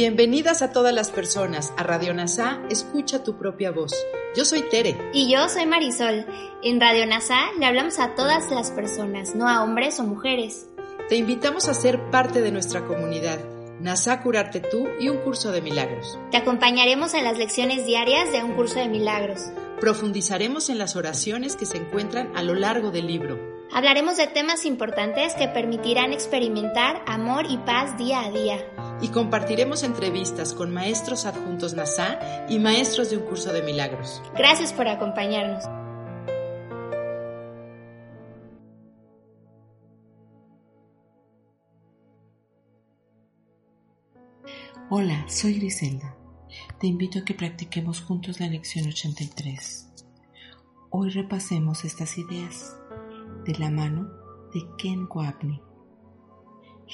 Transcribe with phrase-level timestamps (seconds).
[0.00, 3.92] Bienvenidas a todas las personas a Radio NASA, escucha tu propia voz.
[4.36, 4.96] Yo soy Tere.
[5.12, 6.24] Y yo soy Marisol.
[6.62, 10.68] En Radio NASA le hablamos a todas las personas, no a hombres o mujeres.
[11.08, 13.40] Te invitamos a ser parte de nuestra comunidad.
[13.80, 16.16] NASA Curarte Tú y un curso de milagros.
[16.30, 19.50] Te acompañaremos en las lecciones diarias de un curso de milagros.
[19.80, 23.36] Profundizaremos en las oraciones que se encuentran a lo largo del libro.
[23.72, 28.64] Hablaremos de temas importantes que permitirán experimentar amor y paz día a día.
[29.00, 34.22] Y compartiremos entrevistas con maestros adjuntos NASA y maestros de un curso de milagros.
[34.36, 35.64] Gracias por acompañarnos.
[44.90, 46.16] Hola, soy Griselda.
[46.80, 49.90] Te invito a que practiquemos juntos la lección 83.
[50.88, 52.74] Hoy repasemos estas ideas
[53.44, 54.08] de la mano
[54.54, 55.60] de Ken Wapney.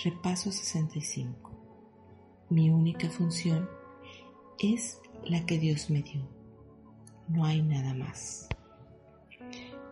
[0.03, 1.44] Repaso 65.
[2.51, 3.69] Mi única función
[4.59, 6.29] es la que Dios me dio.
[7.29, 8.49] No hay nada más.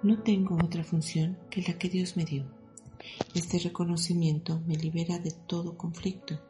[0.03, 2.45] No tengo otra función que la que Dios me dio.
[3.35, 6.41] Este reconocimiento me libera de todo conflicto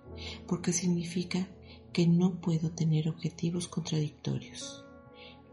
[0.46, 1.48] porque significa
[1.92, 4.84] que no puedo tener objetivos contradictorios.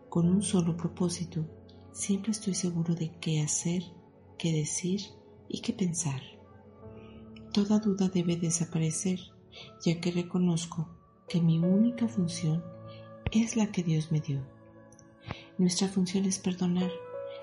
[0.09, 1.45] Con un solo propósito,
[1.91, 3.83] siempre estoy seguro de qué hacer,
[4.37, 5.01] qué decir
[5.47, 6.21] y qué pensar.
[7.53, 9.19] Toda duda debe desaparecer,
[9.83, 10.89] ya que reconozco
[11.27, 12.63] que mi única función
[13.31, 14.41] es la que Dios me dio.
[15.57, 16.91] Nuestra función es perdonar,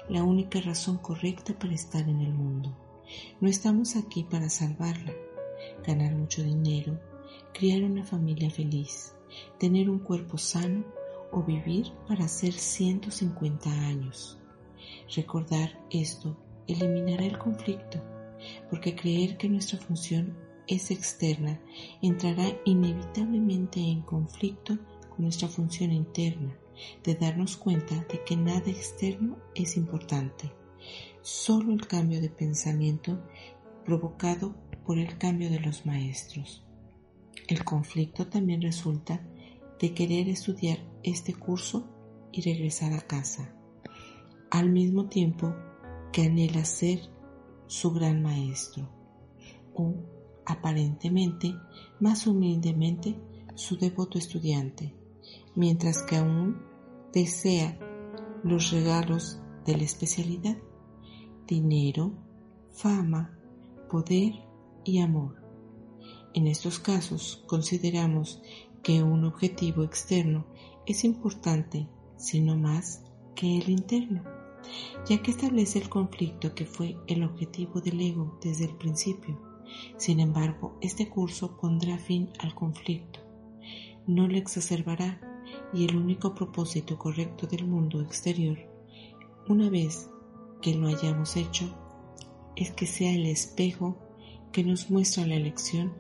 [0.09, 2.77] la única razón correcta para estar en el mundo.
[3.41, 5.13] No estamos aquí para salvarla,
[5.87, 6.99] ganar mucho dinero,
[7.53, 9.15] criar una familia feliz,
[9.59, 10.85] tener un cuerpo sano
[11.33, 14.39] o vivir para hacer 150 años.
[15.15, 18.03] Recordar esto eliminará el conflicto,
[18.71, 21.61] porque creer que nuestra función es externa
[22.03, 24.79] entrará inevitablemente en conflicto
[25.11, 26.57] con nuestra función interna,
[27.05, 30.53] de darnos cuenta de que nada externo es importante,
[31.23, 33.23] solo el cambio de pensamiento
[33.85, 36.65] provocado por el cambio de los maestros.
[37.49, 39.25] El conflicto también resulta
[39.81, 41.87] de querer estudiar este curso
[42.33, 43.55] y regresar a casa,
[44.51, 45.55] al mismo tiempo
[46.13, 47.01] que anhela ser
[47.67, 48.89] su gran maestro,
[49.75, 49.95] o
[50.47, 51.55] aparentemente
[52.01, 53.19] más humildemente
[53.55, 54.95] su devoto estudiante,
[55.55, 56.63] mientras que aún
[57.13, 57.79] desea
[58.45, 60.57] los regalos de la especialidad,
[61.47, 62.13] dinero,
[62.71, 63.37] fama,
[63.91, 64.35] poder
[64.85, 65.43] y amor.
[66.35, 68.43] En estos casos consideramos
[68.83, 70.47] que un objetivo externo
[70.87, 73.03] es importante, sino más
[73.35, 74.23] que el interno,
[75.09, 79.46] ya que establece el conflicto que fue el objetivo del ego desde el principio.
[79.97, 83.21] Sin embargo, este curso pondrá fin al conflicto,
[84.07, 85.21] no lo exacerbará
[85.73, 88.59] y el único propósito correcto del mundo exterior,
[89.49, 90.11] una vez
[90.61, 91.73] que lo hayamos hecho,
[92.57, 93.97] es que sea el espejo
[94.53, 95.93] que nos muestra la elección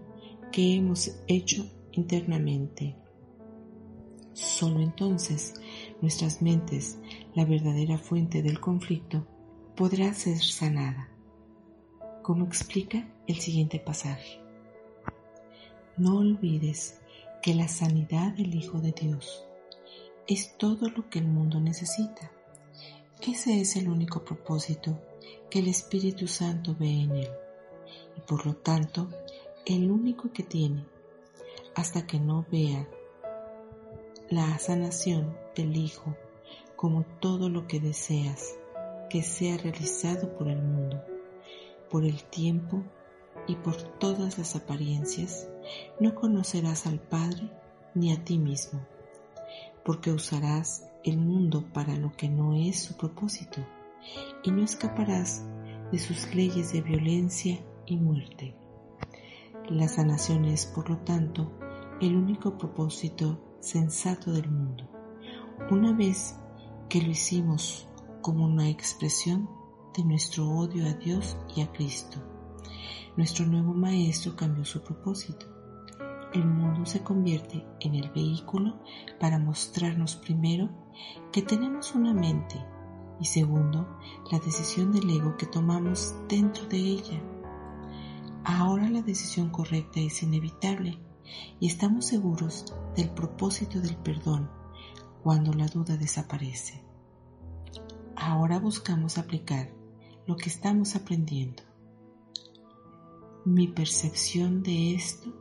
[0.51, 2.97] que hemos hecho internamente.
[4.33, 5.55] Solo entonces
[6.01, 6.99] nuestras mentes,
[7.35, 9.27] la verdadera fuente del conflicto,
[9.77, 11.11] podrá ser sanada,
[12.27, 14.41] como explica el siguiente pasaje.
[15.97, 16.99] No olvides
[17.41, 19.45] que la sanidad del Hijo de Dios
[20.27, 22.33] es todo lo que el mundo necesita.
[23.25, 25.01] Ese es el único propósito
[25.49, 27.29] que el Espíritu Santo ve en él
[28.17, 29.09] y por lo tanto
[29.65, 30.85] el único que tiene
[31.77, 32.89] hasta que no vea
[34.31, 36.17] la sanación del Hijo
[36.75, 38.57] como todo lo que deseas
[39.11, 41.05] que sea realizado por el mundo,
[41.91, 42.83] por el tiempo
[43.47, 45.49] y por todas las apariencias,
[46.01, 47.51] no conocerás al Padre
[47.95, 48.81] ni a ti mismo,
[49.85, 53.65] porque usarás el mundo para lo que no es su propósito
[54.43, 55.45] y no escaparás
[55.93, 58.55] de sus leyes de violencia y muerte.
[59.69, 61.51] La sanación es, por lo tanto,
[62.01, 64.89] el único propósito sensato del mundo.
[65.71, 66.37] Una vez
[66.89, 67.89] que lo hicimos
[68.21, 69.49] como una expresión
[69.97, 72.19] de nuestro odio a Dios y a Cristo,
[73.17, 75.47] nuestro nuevo Maestro cambió su propósito.
[76.35, 78.79] El mundo se convierte en el vehículo
[79.19, 80.69] para mostrarnos primero
[81.33, 82.63] que tenemos una mente
[83.19, 83.99] y segundo,
[84.31, 87.23] la decisión del ego que tomamos dentro de ella.
[88.45, 90.99] Ahora la decisión correcta es inevitable
[91.59, 94.51] y estamos seguros del propósito del perdón
[95.23, 96.85] cuando la duda desaparece.
[98.15, 99.76] Ahora buscamos aplicar
[100.27, 101.63] lo que estamos aprendiendo.
[103.45, 105.33] Mi percepción de esto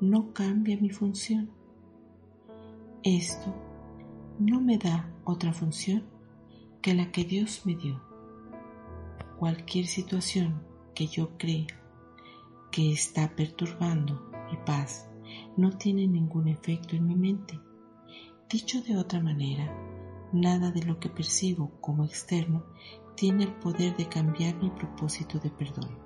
[0.00, 1.50] no cambia mi función.
[3.04, 3.54] Esto
[4.40, 6.04] no me da otra función
[6.82, 8.02] que la que Dios me dio.
[9.38, 10.62] Cualquier situación
[10.94, 11.68] que yo cree
[12.72, 15.08] que está perturbando mi paz
[15.56, 17.60] no tiene ningún efecto en mi mente.
[18.50, 19.72] Dicho de otra manera,
[20.32, 22.64] nada de lo que percibo como externo
[23.18, 25.98] tiene el poder de cambiar mi propósito de perdón,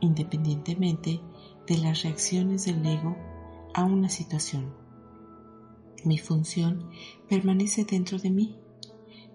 [0.00, 1.20] independientemente
[1.68, 3.16] de las reacciones del ego
[3.72, 4.74] a una situación.
[6.04, 6.90] Mi función
[7.28, 8.56] permanece dentro de mí,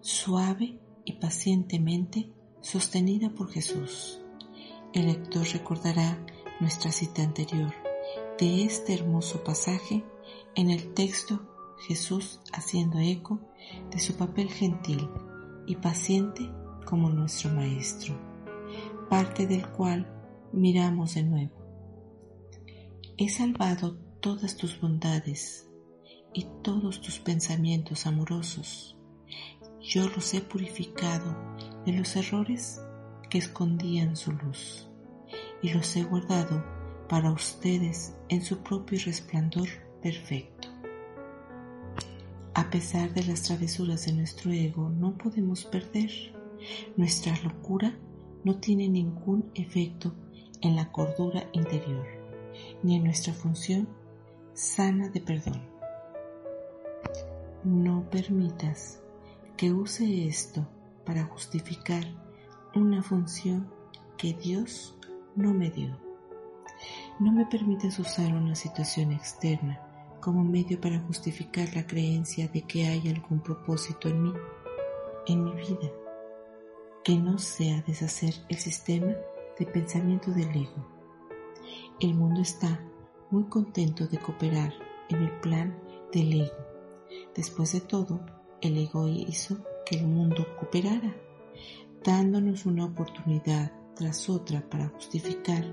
[0.01, 4.19] suave y pacientemente sostenida por Jesús.
[4.93, 6.21] El lector recordará
[6.59, 7.73] nuestra cita anterior
[8.37, 10.03] de este hermoso pasaje
[10.55, 11.39] en el texto
[11.87, 13.39] Jesús haciendo eco
[13.89, 15.07] de su papel gentil
[15.67, 16.49] y paciente
[16.85, 18.15] como nuestro Maestro,
[19.09, 20.07] parte del cual
[20.51, 21.53] miramos de nuevo.
[23.17, 25.69] He salvado todas tus bondades
[26.33, 28.97] y todos tus pensamientos amorosos.
[29.81, 31.35] Yo los he purificado
[31.85, 32.81] de los errores
[33.29, 34.87] que escondían su luz
[35.61, 36.63] y los he guardado
[37.09, 39.67] para ustedes en su propio resplandor
[40.01, 40.56] perfecto.
[42.57, 46.09] A pesar de las travesuras de nuestro ego, no podemos perder.
[46.95, 47.95] Nuestra locura
[48.43, 50.15] no tiene ningún efecto
[50.61, 52.07] en la cordura interior,
[52.81, 53.87] ni en nuestra función
[54.55, 55.61] sana de perdón.
[57.63, 59.03] No permitas
[59.55, 60.67] que use esto
[61.05, 62.05] para justificar
[62.73, 63.71] una función
[64.17, 64.97] que Dios
[65.35, 65.95] no me dio.
[67.19, 69.86] No me permitas usar una situación externa
[70.19, 74.33] como medio para justificar la creencia de que hay algún propósito en mí,
[75.27, 75.91] en mi vida,
[77.03, 79.15] que no sea deshacer el sistema
[79.57, 80.87] de pensamiento del ego.
[81.99, 82.79] El mundo está
[83.31, 84.73] muy contento de cooperar
[85.09, 85.77] en el plan
[86.13, 86.67] del ego.
[87.35, 88.25] Después de todo,
[88.61, 91.15] el ego hizo que el mundo cooperara,
[92.03, 95.65] dándonos una oportunidad tras otra para justificar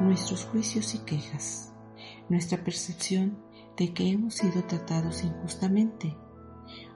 [0.00, 1.72] nuestros juicios y quejas,
[2.28, 3.38] nuestra percepción
[3.76, 6.16] de que hemos sido tratados injustamente,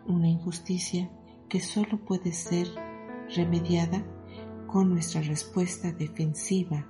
[0.06, 1.10] una injusticia
[1.48, 2.68] que solo puede ser
[3.34, 4.04] remediada
[4.66, 6.86] con nuestra respuesta defensiva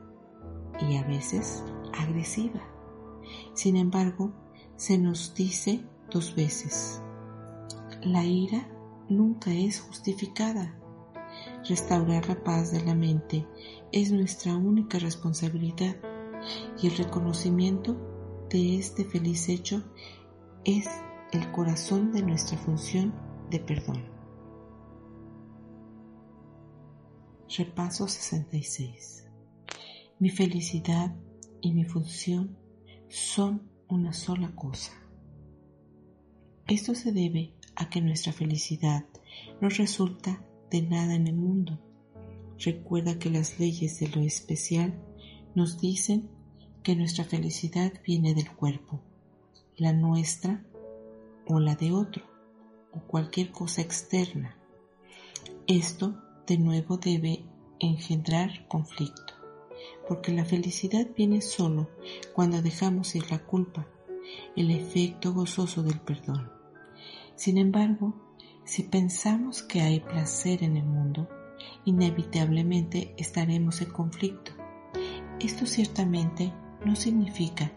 [0.80, 1.62] y a veces
[1.98, 2.62] agresiva.
[3.54, 4.32] Sin embargo,
[4.76, 7.02] se nos dice dos veces,
[8.02, 8.68] la ira
[9.08, 10.74] nunca es justificada.
[11.68, 13.46] Restaurar la paz de la mente
[13.92, 15.96] es nuestra única responsabilidad
[16.80, 18.15] y el reconocimiento
[18.50, 19.82] de este feliz hecho
[20.64, 20.86] es
[21.32, 23.14] el corazón de nuestra función
[23.50, 24.04] de perdón.
[27.56, 29.26] Repaso 66.
[30.18, 31.14] Mi felicidad
[31.60, 32.56] y mi función
[33.08, 34.92] son una sola cosa.
[36.66, 39.06] Esto se debe a que nuestra felicidad
[39.60, 41.78] no resulta de nada en el mundo.
[42.58, 44.94] Recuerda que las leyes de lo especial
[45.54, 46.35] nos dicen
[46.86, 49.00] que nuestra felicidad viene del cuerpo,
[49.76, 50.62] la nuestra
[51.48, 52.22] o la de otro,
[52.92, 54.56] o cualquier cosa externa.
[55.66, 56.14] Esto
[56.46, 57.42] de nuevo debe
[57.80, 59.34] engendrar conflicto,
[60.06, 61.90] porque la felicidad viene solo
[62.32, 63.88] cuando dejamos ir la culpa,
[64.54, 66.52] el efecto gozoso del perdón.
[67.34, 68.14] Sin embargo,
[68.62, 71.28] si pensamos que hay placer en el mundo,
[71.84, 74.52] inevitablemente estaremos en conflicto.
[75.40, 76.52] Esto ciertamente
[76.84, 77.72] no significa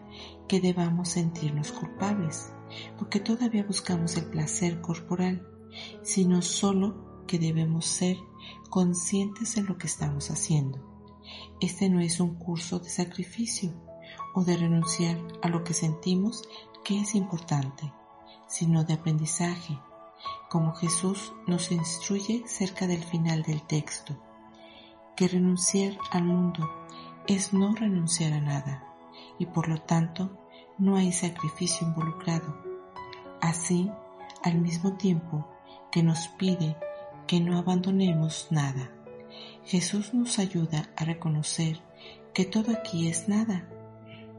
[0.48, 2.52] que debamos sentirnos culpables,
[2.98, 5.46] porque todavía buscamos el placer corporal,
[6.02, 8.16] sino solo que debemos ser
[8.68, 10.78] conscientes de lo que estamos haciendo.
[11.60, 13.72] Este no es un curso de sacrificio
[14.34, 16.42] o de renunciar a lo que sentimos
[16.84, 17.92] que es importante,
[18.48, 19.78] sino de aprendizaje,
[20.48, 24.20] como Jesús nos instruye cerca del final del texto,
[25.14, 26.68] que renunciar al mundo
[27.26, 28.89] es no renunciar a nada
[29.40, 30.30] y por lo tanto
[30.78, 32.62] no hay sacrificio involucrado.
[33.40, 33.90] Así,
[34.44, 35.48] al mismo tiempo
[35.90, 36.76] que nos pide
[37.26, 38.92] que no abandonemos nada,
[39.64, 41.80] Jesús nos ayuda a reconocer
[42.34, 43.66] que todo aquí es nada.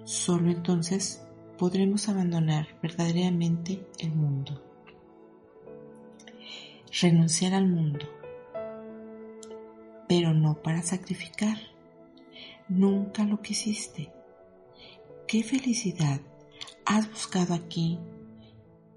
[0.03, 1.25] Solo entonces
[1.58, 4.62] podremos abandonar verdaderamente el mundo.
[7.01, 8.05] Renunciar al mundo,
[10.08, 11.58] pero no para sacrificar.
[12.67, 14.12] Nunca lo quisiste
[15.32, 16.20] ¿Qué felicidad
[16.86, 17.98] has buscado aquí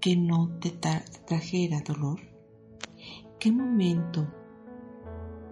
[0.01, 0.71] que no te
[1.25, 2.19] trajera dolor?
[3.39, 4.27] ¿Qué momento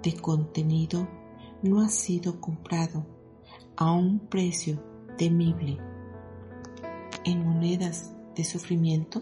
[0.01, 1.07] de contenido
[1.61, 3.05] no ha sido comprado
[3.77, 4.83] a un precio
[5.17, 5.77] temible
[7.23, 9.21] en monedas de sufrimiento?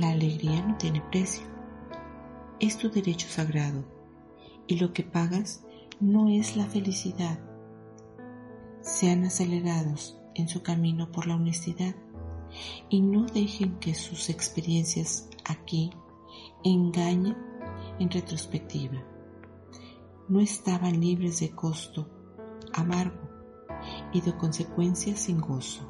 [0.00, 1.46] La alegría no tiene precio.
[2.58, 3.84] Es tu derecho sagrado
[4.66, 5.62] y lo que pagas
[6.00, 7.38] no es la felicidad.
[8.84, 11.96] Sean acelerados en su camino por la honestidad
[12.90, 15.90] y no dejen que sus experiencias aquí
[16.62, 17.34] engañen
[17.98, 19.02] en retrospectiva.
[20.28, 22.10] No estaban libres de costo
[22.74, 23.26] amargo
[24.12, 25.88] y de consecuencias sin gozo.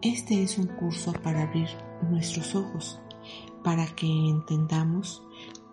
[0.00, 1.68] Este es un curso para abrir
[2.10, 2.98] nuestros ojos,
[3.62, 5.22] para que entendamos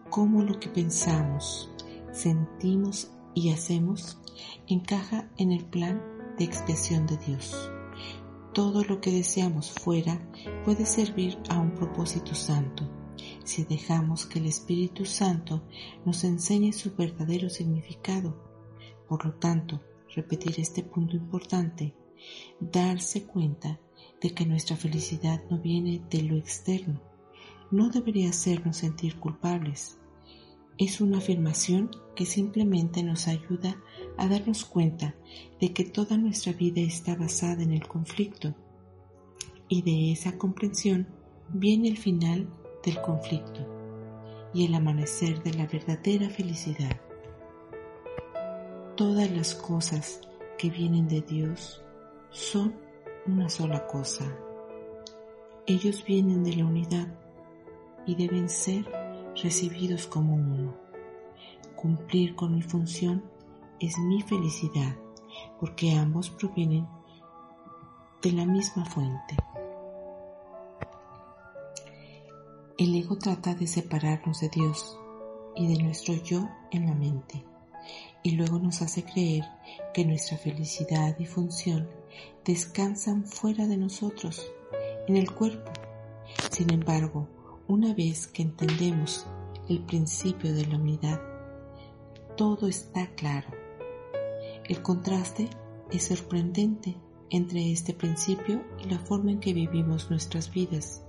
[0.10, 1.72] cómo lo que pensamos,
[2.12, 4.20] sentimos y hacemos
[4.68, 6.02] encaja en el plan
[6.38, 7.72] de expiación de Dios.
[8.54, 10.22] Todo lo que deseamos fuera
[10.64, 12.90] puede servir a un propósito santo
[13.44, 15.64] si dejamos que el Espíritu Santo
[16.06, 18.36] nos enseñe su verdadero significado.
[19.08, 19.82] Por lo tanto,
[20.16, 21.94] repetir este punto importante,
[22.60, 23.80] darse cuenta
[24.22, 27.02] de que nuestra felicidad no viene de lo externo,
[27.72, 29.98] no debería hacernos sentir culpables.
[30.84, 33.78] Es una afirmación que simplemente nos ayuda
[34.18, 35.16] a darnos cuenta
[35.62, 38.54] de que toda nuestra vida está basada en el conflicto
[39.70, 41.08] y de esa comprensión
[41.48, 42.50] viene el final
[42.84, 43.66] del conflicto
[44.54, 47.00] y el amanecer de la verdadera felicidad.
[48.98, 50.20] Todas las cosas
[50.58, 51.82] que vienen de Dios
[52.30, 52.76] son
[53.26, 54.38] una sola cosa.
[55.66, 57.08] Ellos vienen de la unidad
[58.06, 60.74] y deben ser recibidos como uno.
[61.76, 63.24] Cumplir con mi función
[63.80, 64.96] es mi felicidad
[65.60, 66.88] porque ambos provienen
[68.22, 69.36] de la misma fuente.
[72.78, 74.98] El ego trata de separarnos de Dios
[75.56, 77.44] y de nuestro yo en la mente
[78.24, 79.44] y luego nos hace creer
[79.94, 81.90] que nuestra felicidad y función
[82.46, 84.52] descansan fuera de nosotros,
[85.08, 85.72] en el cuerpo.
[86.50, 87.28] Sin embargo,
[87.68, 89.26] una vez que entendemos
[89.70, 91.22] el principio de la unidad,
[92.36, 93.48] todo está claro.
[94.68, 95.50] El contraste
[95.92, 96.98] es sorprendente
[97.30, 101.04] entre este principio y la forma en que vivimos nuestras vidas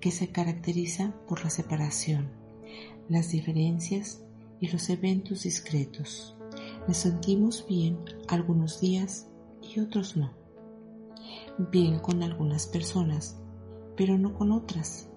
[0.00, 2.30] que se caracteriza por la separación,
[3.08, 4.22] las diferencias
[4.60, 6.36] y los eventos discretos.
[6.86, 7.98] Nos sentimos bien
[8.28, 9.28] algunos días
[9.62, 10.32] y otros no.
[11.70, 13.40] Bien con algunas personas,
[13.96, 15.08] pero no con otras.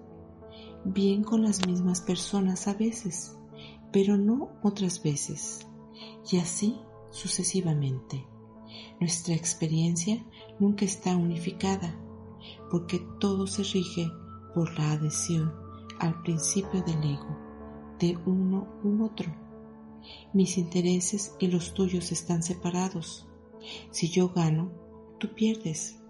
[0.90, 3.36] Bien con las mismas personas a veces,
[3.92, 5.66] pero no otras veces.
[6.32, 6.78] Y así
[7.10, 8.26] sucesivamente.
[8.98, 10.24] Nuestra experiencia
[10.58, 11.94] nunca está unificada,
[12.70, 14.10] porque todo se rige
[14.54, 15.52] por la adhesión
[16.00, 17.36] al principio del ego,
[17.98, 19.30] de uno u otro.
[20.32, 23.28] Mis intereses y los tuyos están separados.
[23.90, 24.72] Si yo gano,
[25.18, 26.00] tú pierdes.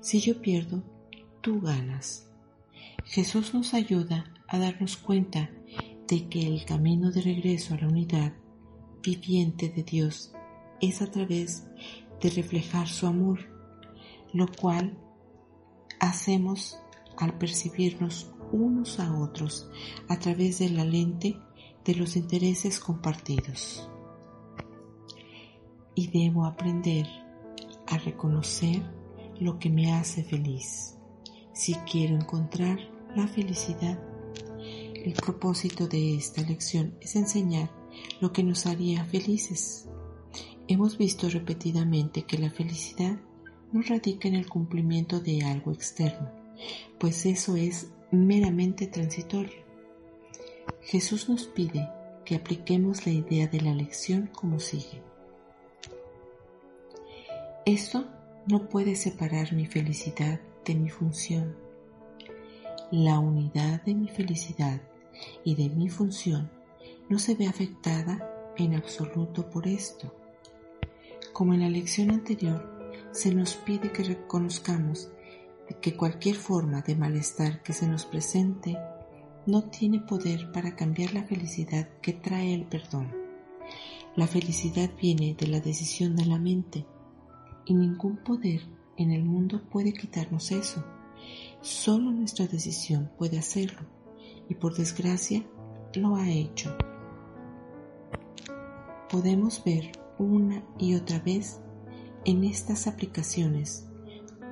[0.00, 0.82] Si yo pierdo,
[1.42, 2.25] tú ganas.
[3.06, 5.48] Jesús nos ayuda a darnos cuenta
[6.08, 8.32] de que el camino de regreso a la unidad
[9.00, 10.32] viviente de Dios
[10.80, 11.68] es a través
[12.20, 13.38] de reflejar su amor,
[14.32, 14.98] lo cual
[16.00, 16.80] hacemos
[17.16, 19.70] al percibirnos unos a otros
[20.08, 21.38] a través de la lente
[21.84, 23.88] de los intereses compartidos.
[25.94, 27.06] Y debo aprender
[27.86, 28.82] a reconocer
[29.38, 30.98] lo que me hace feliz.
[31.52, 33.98] Si quiero encontrar la felicidad,
[34.94, 37.70] el propósito de esta lección es enseñar
[38.20, 39.88] lo que nos haría felices.
[40.68, 43.16] Hemos visto repetidamente que la felicidad
[43.72, 46.30] no radica en el cumplimiento de algo externo,
[46.98, 49.64] pues eso es meramente transitorio.
[50.82, 51.88] Jesús nos pide
[52.24, 55.02] que apliquemos la idea de la lección como sigue.
[57.64, 58.04] Esto
[58.46, 61.65] no puede separar mi felicidad de mi función.
[62.92, 64.80] La unidad de mi felicidad
[65.42, 66.48] y de mi función
[67.08, 70.14] no se ve afectada en absoluto por esto.
[71.32, 72.64] Como en la lección anterior,
[73.10, 75.10] se nos pide que reconozcamos
[75.80, 78.78] que cualquier forma de malestar que se nos presente
[79.46, 83.12] no tiene poder para cambiar la felicidad que trae el perdón.
[84.14, 86.86] La felicidad viene de la decisión de la mente
[87.64, 88.60] y ningún poder
[88.96, 90.84] en el mundo puede quitarnos eso.
[91.60, 93.80] Solo nuestra decisión puede hacerlo
[94.48, 95.44] y por desgracia
[95.94, 96.76] lo ha hecho.
[99.10, 101.60] Podemos ver una y otra vez
[102.24, 103.86] en estas aplicaciones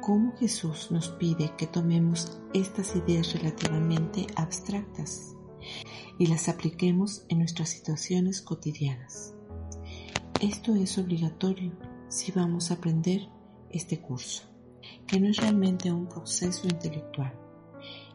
[0.00, 5.34] cómo Jesús nos pide que tomemos estas ideas relativamente abstractas
[6.18, 9.34] y las apliquemos en nuestras situaciones cotidianas.
[10.40, 11.72] Esto es obligatorio
[12.08, 13.28] si vamos a aprender
[13.70, 14.44] este curso,
[15.06, 17.32] que no es realmente un proceso intelectual,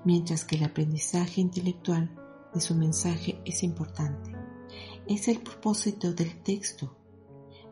[0.03, 2.15] mientras que el aprendizaje intelectual
[2.53, 4.31] de su mensaje es importante.
[5.07, 6.95] Es el propósito del texto.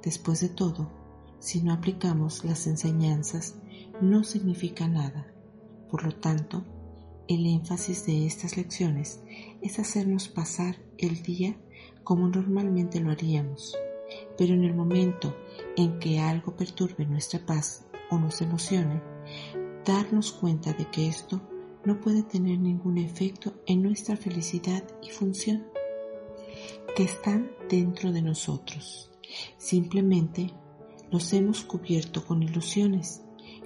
[0.03, 0.91] Después de todo,
[1.39, 3.55] si no aplicamos las enseñanzas,
[4.01, 5.27] no significa nada.
[5.89, 6.65] Por lo tanto,
[7.27, 9.21] el énfasis de estas lecciones
[9.61, 11.57] es hacernos pasar el día
[12.03, 13.75] como normalmente lo haríamos,
[14.37, 15.35] pero en el momento
[15.75, 19.01] en que algo perturbe nuestra paz o nos emocione,
[19.85, 21.41] darnos cuenta de que esto
[21.85, 25.67] no puede tener ningún efecto en nuestra felicidad y función,
[26.95, 29.11] que están dentro de nosotros.
[29.57, 30.51] Simplemente
[31.11, 33.21] los hemos cubierto con ilusiones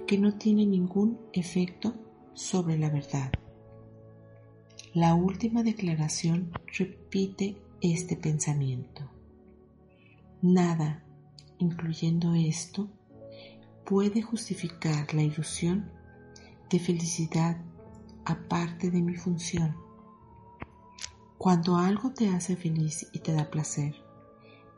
[0.06, 1.94] que no tienen ningún efecto
[2.34, 3.32] sobre la verdad.
[4.94, 9.10] La última declaración repite este pensamiento.
[10.42, 11.02] Nada,
[11.58, 12.90] incluyendo esto,
[13.84, 15.90] puede justificar la ilusión
[16.70, 17.58] de felicidad
[18.24, 19.76] aparte de mi función.
[21.38, 23.94] Cuando algo te hace feliz y te da placer,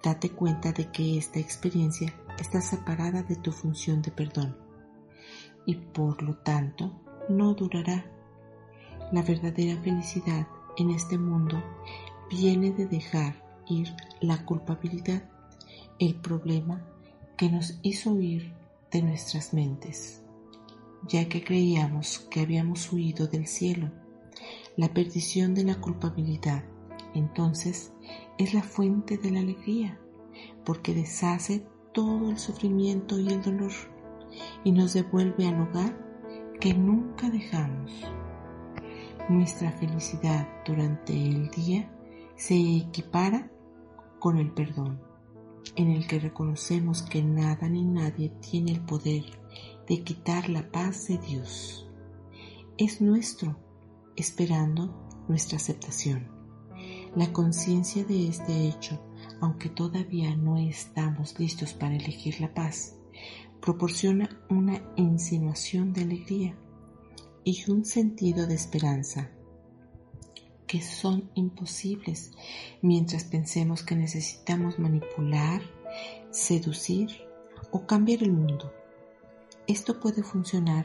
[0.02, 4.56] date cuenta de que esta experiencia está separada de tu función de perdón
[5.66, 6.92] y por lo tanto
[7.28, 8.06] no durará.
[9.12, 10.46] La verdadera felicidad
[10.78, 11.62] en este mundo
[12.30, 13.34] viene de dejar
[13.68, 15.22] ir la culpabilidad,
[15.98, 16.82] el problema
[17.36, 18.63] que nos hizo huir
[18.94, 20.22] de nuestras mentes,
[21.08, 23.90] ya que creíamos que habíamos huido del cielo.
[24.76, 26.64] La perdición de la culpabilidad,
[27.12, 27.92] entonces,
[28.38, 29.98] es la fuente de la alegría,
[30.64, 33.72] porque deshace todo el sufrimiento y el dolor
[34.62, 35.98] y nos devuelve al hogar
[36.60, 37.90] que nunca dejamos.
[39.28, 41.90] Nuestra felicidad durante el día
[42.36, 43.50] se equipara
[44.20, 45.00] con el perdón,
[45.76, 49.24] en el que reconocemos que nada ni nadie tiene el poder
[49.88, 51.88] de quitar la paz de Dios.
[52.78, 53.56] Es nuestro,
[54.16, 56.28] esperando nuestra aceptación.
[57.14, 59.00] La conciencia de este hecho,
[59.40, 62.96] aunque todavía no estamos listos para elegir la paz,
[63.60, 66.58] proporciona una insinuación de alegría
[67.44, 69.33] y un sentido de esperanza
[70.74, 72.32] que son imposibles
[72.82, 75.62] mientras pensemos que necesitamos manipular,
[76.32, 77.10] seducir
[77.70, 78.72] o cambiar el mundo.
[79.68, 80.84] Esto puede funcionar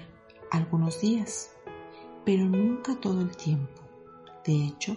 [0.52, 1.50] algunos días,
[2.24, 3.82] pero nunca todo el tiempo.
[4.46, 4.96] De hecho,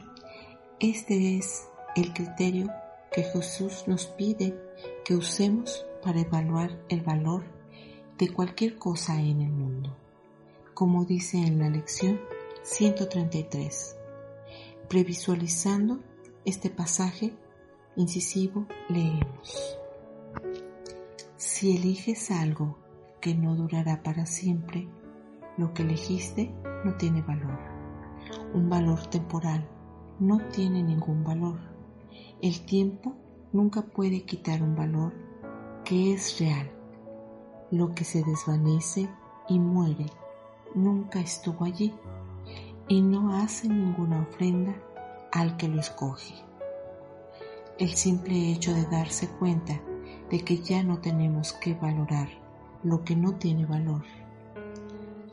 [0.78, 2.70] este es el criterio
[3.14, 4.54] que Jesús nos pide
[5.06, 7.44] que usemos para evaluar el valor
[8.18, 9.96] de cualquier cosa en el mundo,
[10.74, 12.20] como dice en la lección
[12.62, 14.01] 133.
[14.88, 16.00] Previsualizando
[16.44, 17.34] este pasaje
[17.96, 19.78] incisivo, leemos.
[21.36, 22.78] Si eliges algo
[23.20, 24.88] que no durará para siempre,
[25.56, 27.58] lo que elegiste no tiene valor.
[28.54, 29.68] Un valor temporal
[30.18, 31.58] no tiene ningún valor.
[32.40, 33.14] El tiempo
[33.52, 35.12] nunca puede quitar un valor
[35.84, 36.70] que es real.
[37.70, 39.08] Lo que se desvanece
[39.48, 40.06] y muere
[40.74, 41.94] nunca estuvo allí
[42.88, 44.74] y no hace ninguna ofrenda
[45.32, 46.34] al que lo escoge.
[47.78, 49.80] El simple hecho de darse cuenta
[50.30, 52.28] de que ya no tenemos que valorar
[52.82, 54.02] lo que no tiene valor,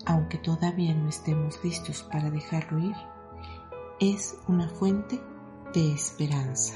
[0.05, 2.95] aunque todavía no estemos listos para dejarlo ir,
[3.99, 5.19] es una fuente
[5.73, 6.75] de esperanza.